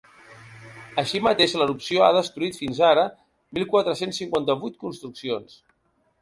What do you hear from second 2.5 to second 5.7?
fins ara mil quatre-cents cinquanta-vuit construccions.